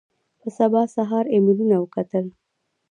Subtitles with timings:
[0.41, 2.25] په سبا سهار ایمېلونه وکتل.